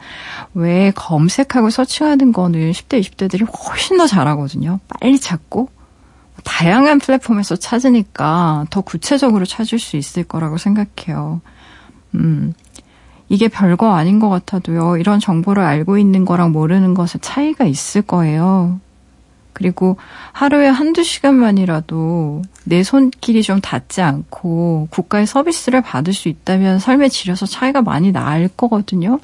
[0.55, 4.81] 왜 검색하고 서칭하는 거는 10대, 20대들이 훨씬 더 잘하거든요.
[4.88, 5.69] 빨리 찾고
[6.43, 11.40] 다양한 플랫폼에서 찾으니까 더 구체적으로 찾을 수 있을 거라고 생각해요.
[12.14, 12.55] 음,
[13.31, 18.81] 이게 별거 아닌 것 같아도요, 이런 정보를 알고 있는 거랑 모르는 것에 차이가 있을 거예요.
[19.53, 19.97] 그리고
[20.33, 27.47] 하루에 한두 시간만이라도 내 손길이 좀 닿지 않고 국가의 서비스를 받을 수 있다면 삶의 질에서
[27.47, 29.21] 차이가 많이 날 거거든요.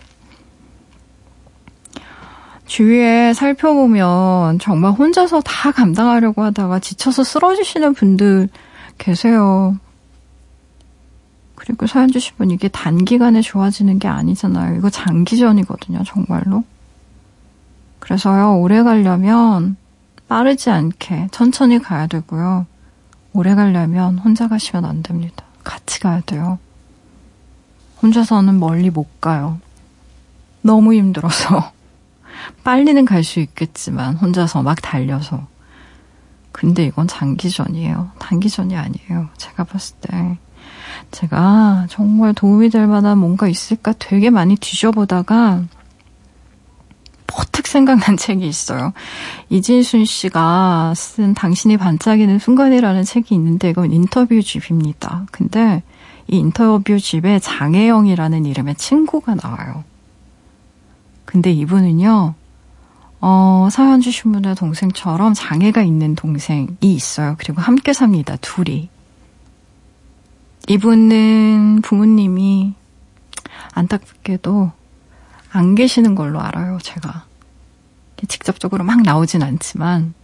[2.66, 8.48] 주위에 살펴보면 정말 혼자서 다 감당하려고 하다가 지쳐서 쓰러지시는 분들
[8.98, 9.76] 계세요.
[11.56, 14.76] 그리고 사연 주신 분 이게 단기간에 좋아지는 게 아니잖아요.
[14.76, 16.62] 이거 장기전이거든요, 정말로.
[17.98, 19.76] 그래서요, 오래 가려면
[20.28, 22.66] 빠르지 않게 천천히 가야 되고요.
[23.32, 25.44] 오래 가려면 혼자 가시면 안 됩니다.
[25.64, 26.58] 같이 가야 돼요.
[28.02, 29.58] 혼자서는 멀리 못 가요.
[30.62, 31.72] 너무 힘들어서.
[32.64, 35.46] 빨리는 갈 수 있겠지만, 혼자서 막 달려서.
[36.52, 38.10] 근데 이건 장기전이에요.
[38.18, 39.28] 단기전이 아니에요.
[39.36, 40.38] 제가 봤을 때.
[41.10, 45.64] 제가 정말 도움이 될 만한 뭔가 있을까 되게 많이 뒤져보다가,
[47.26, 48.92] 퍼뜩 생각난 책이 있어요.
[49.50, 55.26] 이진순 씨가 쓴 당신이 반짝이는 순간이라는 책이 있는데 이건 인터뷰 집입니다.
[55.30, 55.82] 근데
[56.28, 59.84] 이 인터뷰 집에 장혜영이라는 이름의 친구가 나와요.
[61.24, 62.34] 근데 이분은요,
[63.20, 67.34] 어, 사연 주신 분의 동생처럼 장애가 있는 동생이 있어요.
[67.38, 68.36] 그리고 함께 삽니다.
[68.40, 68.88] 둘이.
[70.68, 72.74] 이분은 부모님이
[73.72, 74.72] 안타깝게도
[75.52, 77.24] 안 계시는 걸로 알아요, 제가.
[78.28, 80.14] 직접적으로 막 나오진 않지만,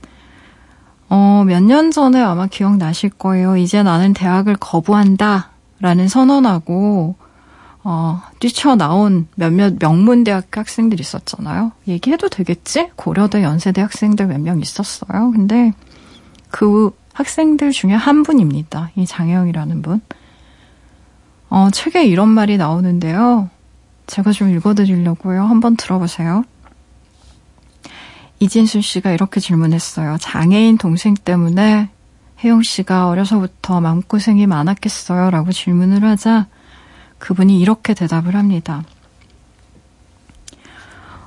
[1.09, 3.57] 어, 몇 년 전에 아마 기억나실 거예요.
[3.57, 5.51] 이제 나는 대학을 거부한다.
[5.81, 7.17] 라는 선언하고,
[7.85, 11.73] 어, 뛰쳐나온 몇몇 명문대학교 학생들 있었잖아요.
[11.89, 12.91] 얘기해도 되겠지?
[12.97, 15.33] 고려대 연세대 학생들 몇 명 있었어요.
[15.33, 15.73] 근데
[16.51, 18.91] 그 학생들 중에 한 분입니다.
[18.97, 20.01] 이 장혜영이라는 분.
[21.55, 23.51] 어, 책에 이런 말이 나오는데요.
[24.07, 25.45] 제가 좀 읽어드리려고요.
[25.45, 26.45] 한번 들어보세요.
[28.41, 30.17] 이진순 씨가 이렇게 질문했어요.
[30.19, 31.91] 장애인 동생 때문에
[32.43, 35.29] 혜영 씨가 어려서부터 마음고생이 많았겠어요?
[35.29, 36.47] 라고 질문을 하자
[37.19, 38.83] 그분이 이렇게 대답을 합니다.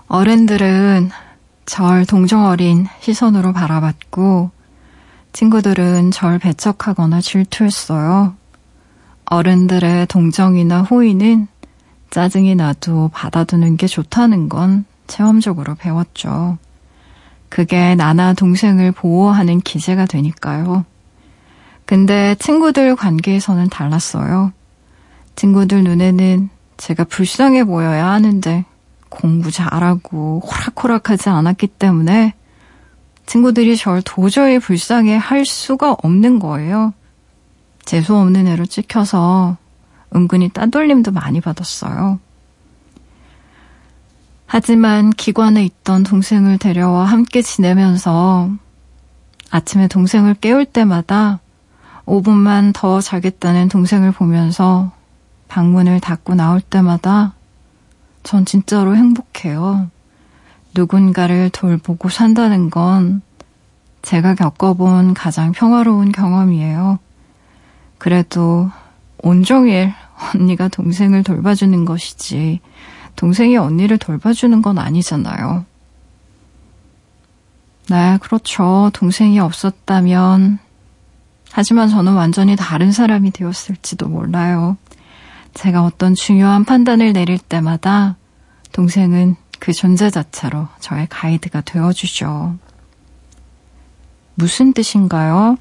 [0.08, 1.12] 어른들은
[1.68, 4.50] 절 동정어린 시선으로 바라봤고
[5.34, 8.36] 친구들은 절 배척하거나 질투했어요.
[9.26, 11.48] 어른들의 동정이나 호의는
[12.10, 16.58] 짜증이 나도 받아두는 게 좋다는 건 체험적으로 배웠죠.
[17.50, 20.86] 그게 나나 동생을 보호하는 기제가 되니까요.
[21.86, 24.52] 근데 친구들 관계에서는 달랐어요.
[25.36, 28.66] 친구들 눈에는 제가 불쌍해 보여야 하는데
[29.10, 32.34] 공부 잘하고 호락호락하지 않았기 때문에
[33.26, 36.94] 친구들이 절 도저히 불쌍해 할 수가 없는 거예요.
[37.86, 39.58] 재수 없는 애로 찍혀서
[40.16, 42.20] 은근히 따돌림도 많이 받았어요.
[44.48, 48.50] 하지만 기관에 있던 동생을 데려와 함께 지내면서
[49.50, 51.40] 아침에 동생을 깨울 때마다
[52.06, 54.92] 5분만 더 자겠다는 동생을 보면서
[55.48, 57.34] 방문을 닫고 나올 때마다
[58.24, 59.90] 전 진짜로 행복해요.
[60.74, 63.22] 누군가를 돌보고 산다는 건
[64.02, 67.00] 제가 겪어본 가장 평화로운 경험이에요.
[68.06, 68.70] 그래도
[69.18, 69.92] 온종일
[70.36, 72.60] 언니가 동생을 돌봐주는 것이지
[73.16, 75.66] 동생이 언니를 돌봐주는 건 아니잖아요.
[77.90, 78.92] 네, 그렇죠.
[78.94, 80.60] 동생이 없었다면
[81.52, 84.78] 하지만 저는 완전히 다른 사람이 되었을지도 몰라요.
[85.56, 88.18] 제가 어떤 중요한 판단을 내릴 때마다
[88.72, 92.56] 동생은 그 존재 자체로 저의 가이드가 되어주죠.
[94.36, 95.58] 무슨 뜻인가요?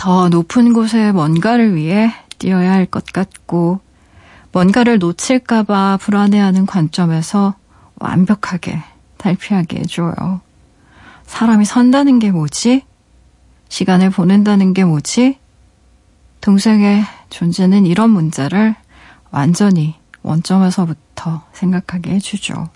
[0.00, 3.80] 더 높은 곳에 뭔가를 위해 뛰어야 할 것 같고,
[4.50, 7.54] 뭔가를 놓칠까봐 불안해하는 관점에서
[7.96, 8.82] 완벽하게
[9.18, 10.40] 탈피하게 해줘요.
[11.26, 12.82] 사람이 산다는 게 뭐지?
[13.68, 15.38] 시간을 보낸다는 게 뭐지?
[16.40, 18.74] 동생의 존재는 이런 문제를
[19.30, 22.70] 완전히 원점에서부터 생각하게 해주죠.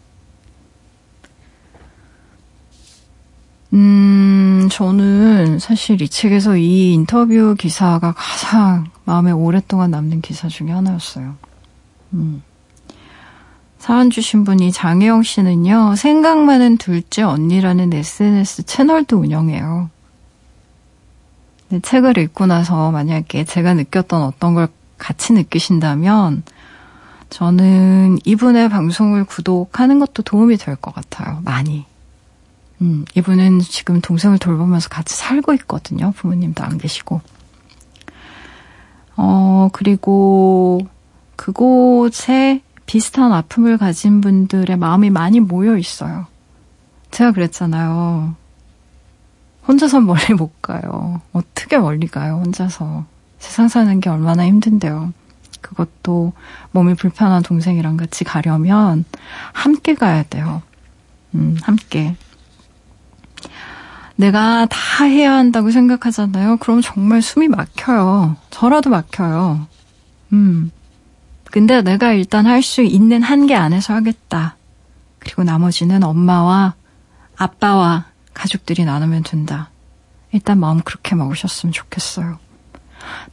[3.75, 11.35] 음, 저는 사실 이 책에서 이 인터뷰 기사가 가장 마음에 오랫동안 남는 기사 중에 하나였어요.
[12.13, 12.43] 음.
[13.79, 19.91] 사연 주신 분이 장혜영 씨는요, 생각 많은 둘째 언니라는 SNS 채널도 운영해요.
[21.83, 26.45] 책을 읽고 나서 만약에 제가 느꼈던 어떤 걸 같이 느끼신다면,
[27.29, 31.41] 저는 이분의 방송을 구독하는 것도 도움이 될 것 같아요.
[31.45, 31.85] 많이.
[32.85, 36.13] 음, 이분은 지금 동생을 돌보면서 같이 살고 있거든요.
[36.13, 37.23] 부모님도 안 계시고.
[39.17, 40.87] 어, 그리고
[41.37, 46.27] 그곳에 비슷한 아픔을 가진 분들의 마음이 많이 모여 있어요.
[47.11, 48.37] 제가 그랬잖아요.
[49.67, 51.23] 혼자서 멀리 못 가요.
[51.33, 53.07] 어떻게 멀리 가요, 혼자서.
[53.39, 55.15] 세상 사는 게 얼마나 힘든데요.
[55.63, 56.35] 그것도
[56.73, 59.07] 몸이 불편한 동생이랑 같이 가려면
[59.55, 60.61] 함께 가야 돼요.
[61.35, 62.15] 음, 함께.
[64.17, 66.59] 내가 다 해야 한다고 생각하잖아요.
[66.59, 68.37] 그럼 정말 숨이 막혀요.
[68.51, 69.67] 저라도 막혀요.
[70.33, 70.71] 음.
[71.51, 74.57] 근데 내가 일단 할 수 있는 한계 안에서 하겠다.
[75.19, 76.75] 그리고 나머지는 엄마와
[77.37, 79.71] 아빠와 가족들이 나누면 된다.
[80.33, 82.39] 일단 마음 그렇게 먹으셨으면 좋겠어요.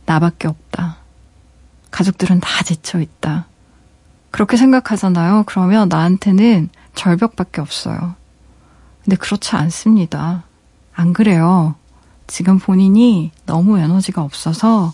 [0.06, 0.98] 나밖에 없다.
[1.90, 3.48] 가족들은 다 지쳐 있다.
[4.30, 5.44] 그렇게 생각하잖아요.
[5.48, 8.16] 그러면 나한테는 절벽밖에 없어요.
[9.04, 10.44] 근데 그렇지 않습니다.
[11.02, 11.74] 안 그래요.
[12.28, 14.94] 지금 본인이 너무 에너지가 없어서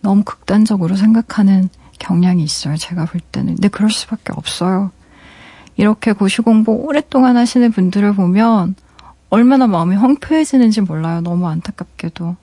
[0.00, 2.76] 너무 극단적으로 생각하는 경향이 있어요.
[2.76, 3.56] 제가 볼 때는.
[3.56, 4.90] 근데 그럴 수밖에 없어요.
[5.76, 8.74] 이렇게 고시 공부 오랫동안 하시는 분들을 보면
[9.28, 11.20] 얼마나 마음이 황폐해지는지 몰라요.
[11.20, 12.36] 너무 안타깝게도.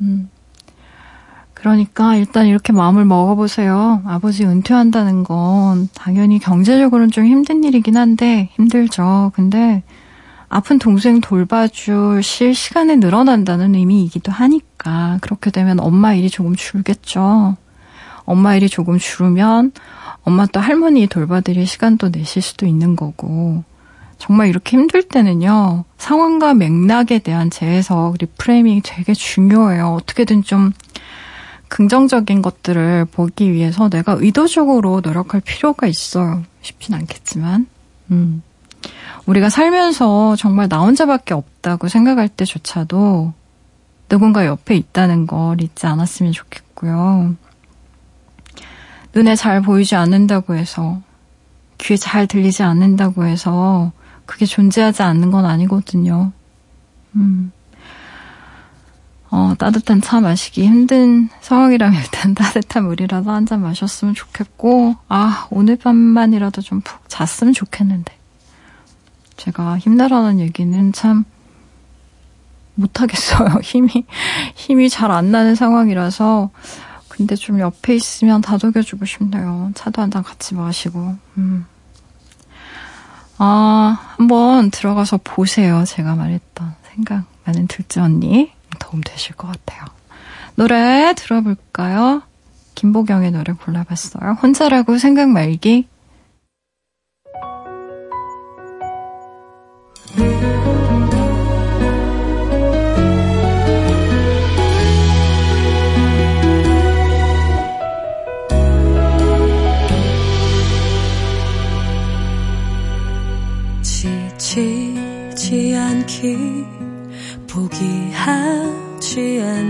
[0.00, 0.30] 음.
[1.52, 4.02] 그러니까 일단 이렇게 마음을 먹어보세요.
[4.06, 9.32] 아버지 은퇴한다는 건 당연히 경제적으로는 좀 힘든 일이긴 한데 힘들죠.
[9.34, 9.82] 근데
[10.48, 17.56] 아픈 동생 돌봐줄 시간이 늘어난다는 의미이기도 하니까 그렇게 되면 엄마 일이 조금 줄겠죠.
[18.24, 19.72] 엄마 일이 조금 줄으면
[20.22, 23.64] 엄마 또 할머니 돌봐드릴 시간도 내실 수도 있는 거고
[24.18, 29.88] 정말 이렇게 힘들 때는요 상황과 맥락에 대한 재해석 리프레이밍이 되게 중요해요.
[29.88, 30.72] 어떻게든 좀
[31.68, 36.44] 긍정적인 것들을 보기 위해서 내가 의도적으로 노력할 필요가 있어요.
[36.62, 37.66] 쉽진 않겠지만.
[38.12, 38.42] 음.
[39.26, 43.32] 우리가 살면서 정말 나 혼자밖에 없다고 생각할 때조차도
[44.08, 47.34] 누군가 옆에 있다는 걸 잊지 않았으면 좋겠고요.
[49.14, 51.00] 눈에 잘 보이지 않는다고 해서,
[51.78, 53.92] 귀에 잘 들리지 않는다고 해서,
[54.26, 56.32] 그게 존재하지 않는 건 아니거든요.
[57.14, 57.52] 음.
[59.30, 65.76] 어, 따뜻한 차 마시기 힘든 상황이라면 일단 따뜻한 물이라도 한 잔 마셨으면 좋겠고, 아, 오늘
[65.76, 68.12] 밤만이라도 좀 푹 잤으면 좋겠는데.
[69.36, 71.24] 제가 힘내라는 얘기는 참
[72.74, 73.60] 못하겠어요.
[73.62, 74.04] 힘이,
[74.54, 76.50] 힘이 잘 안 나는 상황이라서.
[77.08, 79.70] 근데 좀 옆에 있으면 다독여주고 싶네요.
[79.74, 81.16] 차도 한 잔 같이 마시고.
[81.38, 81.64] 음.
[83.38, 85.84] 아, 한번 들어가서 보세요.
[85.86, 88.52] 제가 말했던 생각 많은 둘째 언니.
[88.80, 89.84] 도움 되실 것 같아요.
[90.56, 92.22] 노래 들어볼까요?
[92.74, 94.32] 김보경의 노래 골라봤어요.
[94.42, 95.86] 혼자라고 생각 말기.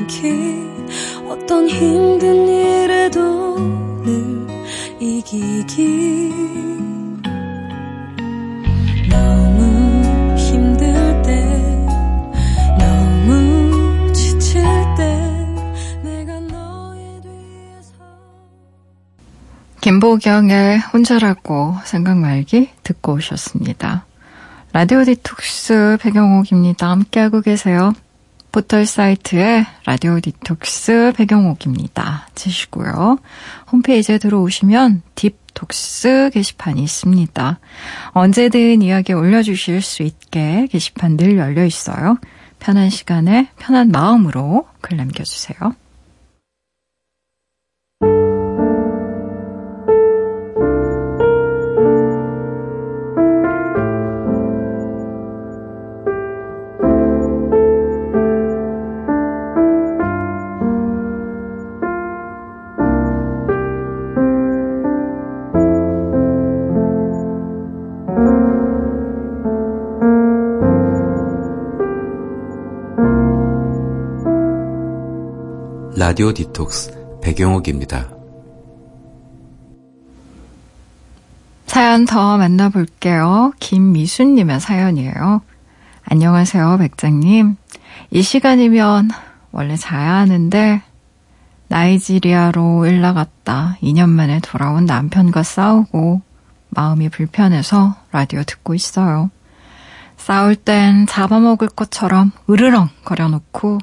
[0.05, 0.67] 않기
[1.29, 3.57] 어떤 힘든 일에도
[4.05, 4.47] 늘
[5.01, 6.31] 이기기
[9.11, 11.45] 너무 힘들 때
[12.79, 14.63] 너무 지칠
[14.97, 15.19] 때
[16.03, 17.95] 내가 너의 뒤에서
[19.81, 24.05] 김보경의 혼자라고 생각 말기 듣고 오셨습니다.
[24.73, 26.91] 라디오 디톡스 배경옥입니다.
[26.91, 27.95] 함께하고 계세요.
[28.55, 32.29] 포털 사이트에 라디오 디톡스 백영옥입니다.
[32.37, 33.19] 치시고요.
[33.73, 37.59] 홈페이지에 들어오시면 딥톡스 게시판이 있습니다.
[38.13, 42.17] 언제든 이야기 올려주실 수 있게 게시판 늘 열려 있어요.
[42.61, 45.75] 편한 시간에 편한 마음으로 글 남겨주세요.
[76.15, 78.09] 라디오 디톡스 배경옥입니다.
[81.67, 83.53] 사연 더 만나볼게요.
[83.59, 85.43] 김미순님의 사연이에요.
[86.05, 87.57] 안녕하세요, 백장님.
[88.13, 89.11] 이 시간이면
[89.51, 90.83] 원래 자야 하는데
[91.67, 96.23] 나이지리아로 일 나갔다 2년 만에 돌아온 남편과 싸우고
[96.69, 99.31] 마음이 불편해서 라디오 듣고 있어요.
[100.17, 103.81] 싸울 땐 잡아먹을 것처럼 으르렁 거려놓고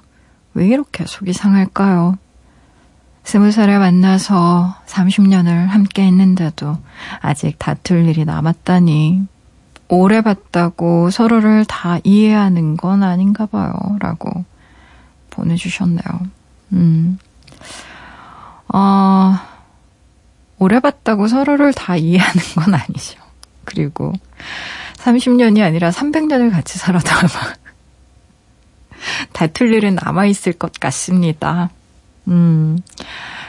[0.54, 2.18] 왜 이렇게 속이 상할까요?
[3.24, 6.78] 스무 살에 만나서 30년을 함께 했는데도
[7.22, 9.28] 아직 다툴 일이 남았다니.
[9.88, 13.74] 오래 봤다고 서로를 다 이해하는 건 아닌가 봐요.
[14.00, 14.46] 라고
[15.30, 16.04] 보내주셨네요.
[16.74, 17.20] 음.
[18.74, 19.38] 어,
[20.60, 23.20] 오래 봤다고 서로를 다 이해하는 건 아니죠.
[23.66, 24.14] 그리고
[24.98, 27.54] 30년이 아니라 300년을 같이 살아도 아마
[29.34, 31.70] 다툴 일은 남아있을 것 같습니다.
[32.32, 32.80] 음.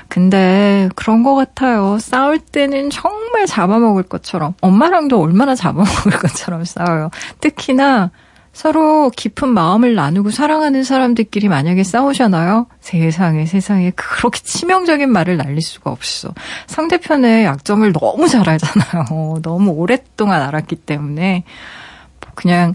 [0.08, 1.98] 근데 그런 것 같아요.
[1.98, 7.10] 싸울 때는 정말 잡아먹을 것처럼, 엄마랑도 얼마나 잡아먹을 것처럼 싸워요.
[7.40, 8.10] 특히나
[8.52, 12.66] 서로 깊은 마음을 나누고 사랑하는 사람들끼리 만약에 싸우잖아요.
[12.80, 16.34] 세상에 세상에 그렇게 치명적인 말을 날릴 수가 없어.
[16.66, 19.38] 상대편의 약점을 너무 잘 알잖아요.
[19.42, 21.44] 너무 오랫동안 알았기 때문에
[22.34, 22.74] 그냥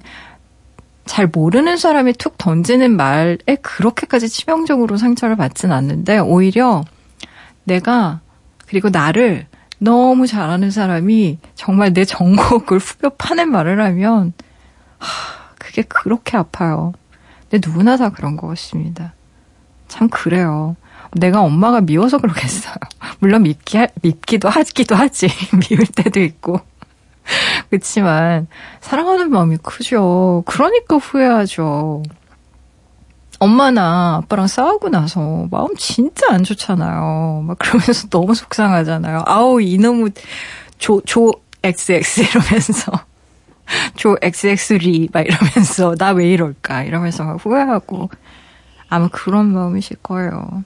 [1.08, 6.84] 잘 모르는 사람이 툭 던지는 말에 그렇게까지 치명적으로 상처를 받진 않는데 오히려
[7.64, 8.22] 내가
[8.68, 9.48] 그리고 나를
[9.80, 14.34] 너무 잘하는 사람이 정말 내 전곡을 후벼 파는 말을 하면
[14.98, 16.94] 하, 그게 그렇게 아파요.
[17.50, 19.14] 근데 누구나 다 그런 것 같습니다.
[19.88, 20.76] 참 그래요.
[21.14, 22.76] 내가 엄마가 미워서 그러겠어요.
[23.20, 25.30] 물론 밉기, 밉기도 하기도 하지.
[25.70, 26.60] 미울 때도 있고.
[27.70, 28.48] 그렇지만
[28.82, 30.44] 사랑하는 마음이 크죠.
[30.46, 32.04] 그러니까 후회하죠.
[33.40, 37.44] 엄마나 아빠랑 싸우고 나서 마음 진짜 안 좋잖아요.
[37.46, 39.24] 막 그러면서 너무 속상하잖아요.
[39.26, 40.12] 아우 이놈의
[40.80, 41.32] 조, 조
[41.64, 42.92] XX 이러면서.
[43.98, 48.10] 조 XX리 막 이러면서 나 왜 이럴까 이러면서 막 후회하고
[48.90, 50.64] 아마 그런 마음이실 거예요.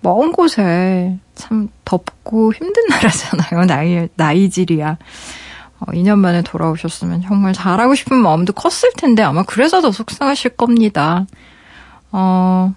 [0.00, 3.66] 먼 곳에 참 덥고 힘든 나라잖아요.
[3.66, 4.96] 나이 나이지리아.
[5.80, 11.26] 어, 2년 만에 돌아오셨으면 정말 잘하고 싶은 마음도 컸을 텐데 아마 그래서 더 속상하실 겁니다.
[12.12, 12.74] 어,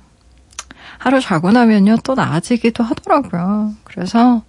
[0.97, 3.73] 하루 자고 나면요 또 나아지기도 하더라고요.
[3.83, 4.41] 그래서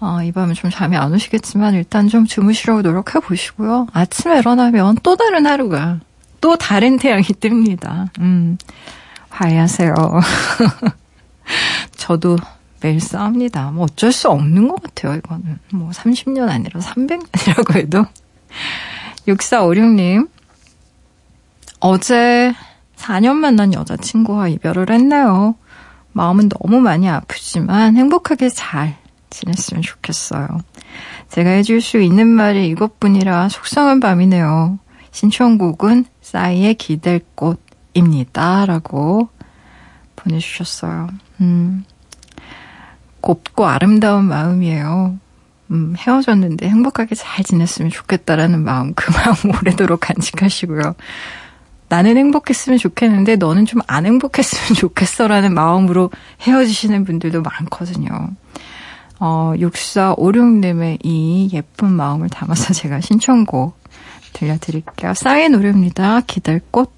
[0.00, 3.86] 어, 이 밤에 좀 잠이 안 오시겠지만 일단 좀 주무시려고 노력해 보시고요.
[3.92, 6.00] 아침에 일어나면 또 다른 하루가
[6.40, 8.08] 또 다른 태양이 뜹니다.
[8.20, 8.58] 음,
[9.30, 9.94] 화해하세요.
[11.96, 12.36] 저도
[12.84, 13.70] 매일 싸웁니다.
[13.70, 15.58] 뭐 어쩔 수 없는 것 같아요, 이거는.
[15.72, 18.04] 뭐 30년 아니라 300년이라고 해도.
[19.26, 20.28] 6456님,
[21.80, 22.52] 어제
[22.96, 25.54] 4년 만난 여자친구와 이별을 했네요.
[26.12, 28.98] 마음은 너무 많이 아프지만 행복하게 잘
[29.30, 30.46] 지냈으면 좋겠어요.
[31.30, 34.78] 제가 해줄 수 있는 말이 이것뿐이라 속상한 밤이네요.
[35.10, 38.66] 신청곡은 싸이의 기댈 꽃입니다.
[38.66, 39.30] 라고
[40.16, 41.08] 보내주셨어요.
[41.40, 41.84] 음,
[43.24, 45.18] 곱고 아름다운 마음이에요.
[45.70, 50.94] 음, 헤어졌는데 행복하게 잘 지냈으면 좋겠다라는 마음, 그 마음 오래도록 간직하시고요.
[51.88, 56.10] 나는 행복했으면 좋겠는데 너는 좀 안 행복했으면 좋겠어라는 마음으로
[56.42, 58.10] 헤어지시는 분들도 많거든요.
[59.20, 63.78] 어, 6456님의 이 예쁜 마음을 담아서 제가 신청곡
[64.34, 65.14] 들려드릴게요.
[65.14, 66.20] 싸의 노래입니다.
[66.26, 66.92] 기들꽃.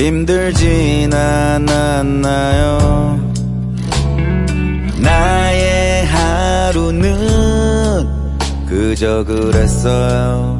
[0.00, 2.78] 힘들진 않았나요?
[4.96, 7.16] 나의 하루는
[8.66, 10.59] 그저 그랬어요.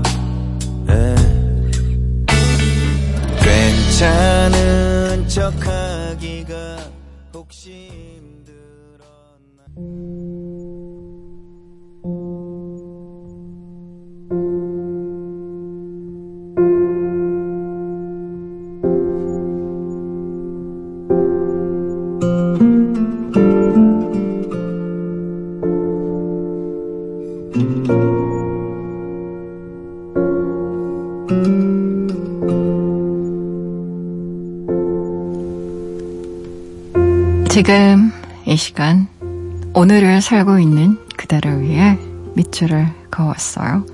[40.20, 41.98] 살고 있는 그대를 위해
[42.34, 43.84] 밑줄을 그어왔어요.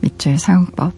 [0.00, 0.92] 밑줄 사용법.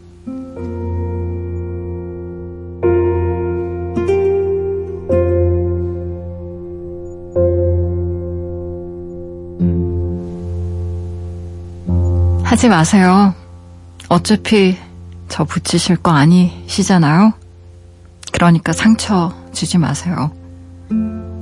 [12.44, 13.34] 하지 마세요.
[14.08, 14.76] 어차피
[15.28, 17.32] 저 붙이실 거 아니시잖아요.
[18.32, 20.30] 그러니까 상처 주지 마세요.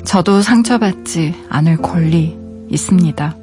[0.04, 3.36] 저도 상처받지 않을 권리 있습니다.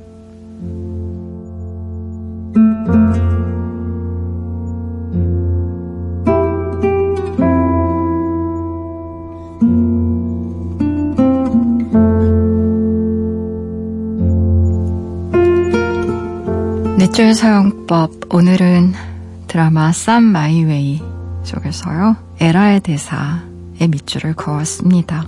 [16.97, 18.93] 넷줄 사용법 오늘은
[19.47, 21.01] 드라마 쌈 마이웨이
[21.43, 25.27] 속에서요 에라의 대사의 밑줄을 그었습니다.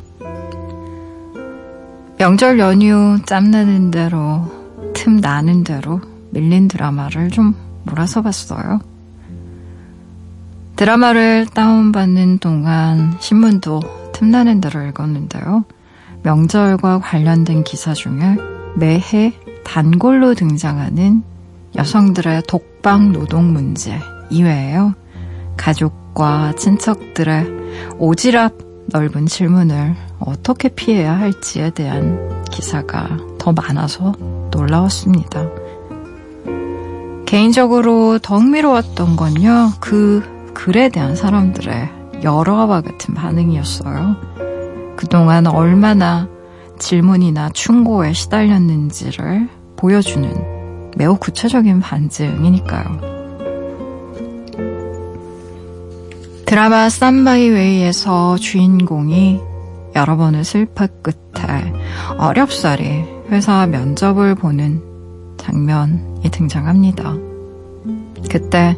[2.24, 4.49] 명절 연휴 짬나는 대로
[4.93, 5.99] 틈 나는 대로
[6.30, 7.53] 밀린 드라마를 좀
[7.84, 8.80] 몰아서 봤어요.
[10.78, 13.82] 드라마를 다운받는 동안 신문도
[14.13, 15.65] 틈나는 대로 읽었는데요.
[16.24, 18.38] 명절과 관련된 기사 중에
[18.78, 19.34] 매해
[19.65, 21.24] 단골로 등장하는
[21.76, 23.99] 여성들의 독방 노동 문제
[24.30, 24.93] 이외에요.
[25.57, 27.47] 가족과 친척들의
[27.99, 34.13] 오지랖 넓은 질문을 어떻게 피해야 할지에 대한 기사가 더 많아서
[34.51, 35.47] 놀라웠습니다.
[37.26, 41.89] 개인적으로 더 흥미로웠던 건요, 그 글에 대한 사람들의
[42.24, 44.15] 열화와 같은 반응이었어요.
[44.95, 46.28] 그동안 얼마나
[46.80, 50.32] 질문이나 충고에 시달렸는지를 보여주는
[50.95, 53.13] 매우 구체적인 반증이니까요.
[56.45, 59.53] 드라마 쌈바이 웨이에서 주인공이
[59.95, 61.73] 여러 번의 슬퍼 끝에
[62.17, 64.81] 어렵사리 회사 면접을 보는
[65.37, 67.13] 장면이 등장합니다.
[68.29, 68.77] 그때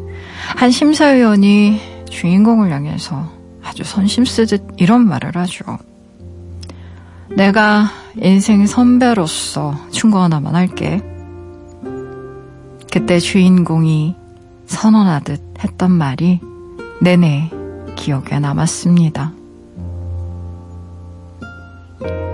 [0.56, 3.30] 한 심사위원이 주인공을 향해서
[3.62, 5.78] 아주 선심 쓰듯 이런 말을 하죠.
[7.36, 7.86] 내가
[8.16, 11.02] 인생 선배로서 충고 하나만 할게.
[12.90, 14.16] 그때 주인공이
[14.66, 16.40] 선언하듯 했던 말이
[17.00, 17.50] 내내
[17.94, 19.35] 기억에 남았습니다.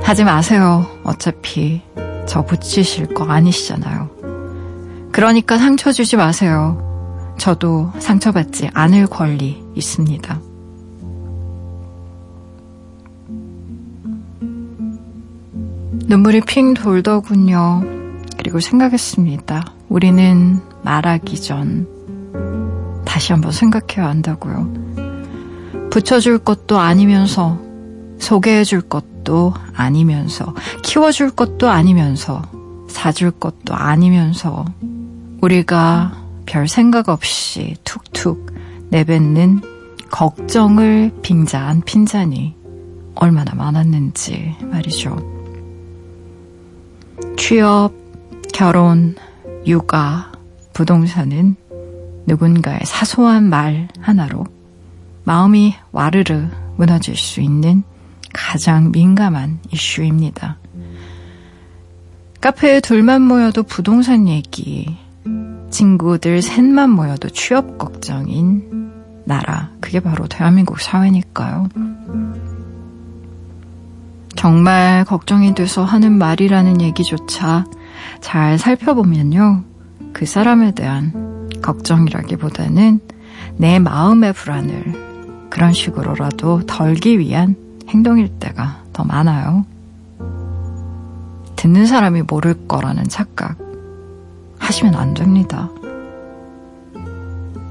[0.03, 0.87] 하지 마세요.
[1.05, 1.83] 어차피
[2.27, 4.11] 저 붙이실 거 아니시잖아요.
[5.13, 7.35] 그러니까 상처 주지 마세요.
[7.39, 10.41] 저도 상처받지 않을 권리 있습니다.
[16.07, 17.83] 눈물이 핑 돌더군요.
[18.37, 19.65] 그리고 생각했습니다.
[19.89, 21.87] 우리는 말하기 전
[23.05, 25.89] 다시 한번 생각해야 한다고요.
[25.91, 27.59] 붙여줄 것도 아니면서
[28.19, 29.12] 소개해줄 것도
[29.75, 32.43] 아니면서 키워줄 것도 아니면서
[32.89, 34.65] 사줄 것도 아니면서
[35.41, 36.13] 우리가
[36.47, 38.53] 별 생각 없이 툭툭
[38.91, 39.63] 내뱉는
[40.11, 42.55] 걱정을 빙자한 핀잔이
[43.15, 45.17] 얼마나 많았는지 말이죠.
[47.37, 47.93] 취업,
[48.53, 49.15] 결혼,
[49.67, 50.33] 육아,
[50.73, 51.57] 부동산은
[52.27, 54.45] 누군가의 사소한 말 하나로
[55.25, 57.83] 마음이 와르르 무너질 수 있는
[58.33, 60.59] 가장 민감한 이슈입니다.
[62.41, 64.97] 카페에 둘만 모여도 부동산 얘기,
[65.71, 68.93] 친구들 셋만 모여도 취업 걱정인
[69.25, 69.71] 나라.
[69.81, 71.69] 그게 바로 대한민국 사회니까요.
[74.35, 77.65] 정말 걱정이 돼서 하는 말이라는 얘기조차
[78.21, 79.63] 잘 살펴보면요.
[80.13, 83.01] 그 사람에 대한 걱정이라기보다는
[83.57, 87.57] 내 마음의 불안을 그런 식으로라도 덜기 위한
[87.89, 89.65] 행동일 때가 더 많아요.
[91.57, 93.57] 듣는 사람이 모를 거라는 착각
[94.59, 95.71] 하시면 안 됩니다.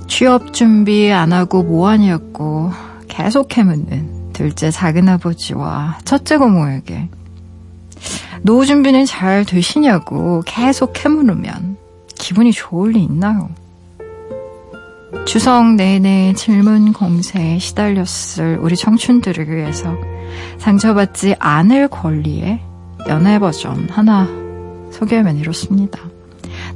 [0.07, 2.71] 취업 준비 안 하고 뭐하냐고
[3.07, 7.09] 계속 해묻는 둘째 작은아버지와 첫째 고모에게
[8.41, 11.77] 노후 준비는 잘 되시냐고 계속 캐물으면
[12.15, 13.49] 기분이 좋을 리 있나요?
[15.25, 19.95] 추석 내내 질문 공세에 시달렸을 우리 청춘들을 위해서
[20.57, 22.61] 상처받지 않을 권리의
[23.07, 24.27] 연애 버전 하나
[24.91, 25.99] 소개하면 이렇습니다.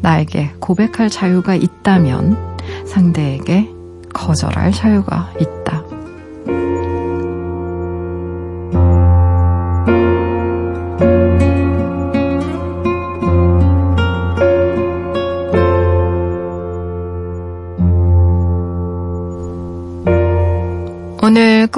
[0.01, 3.69] 나에게 고백할 자유가 있다면 상대에게
[4.13, 5.84] 거절할 자유가 있다.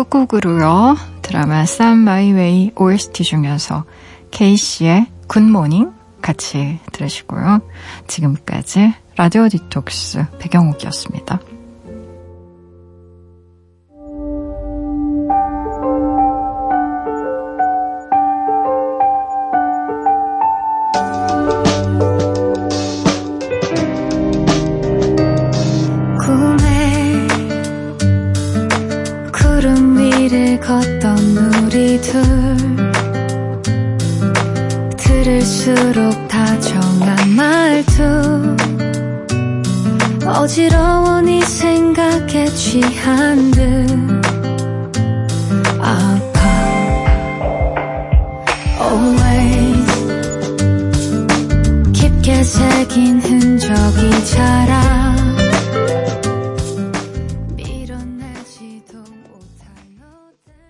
[0.09, 0.95] 끝곡으로요.
[1.21, 3.85] 드라마 쌈 My Way OST 중에서
[4.31, 7.61] 케이시의 Good Morning 같이 들으시고요.
[8.07, 11.39] 지금까지 라디오 디톡스 백영옥이었습니다.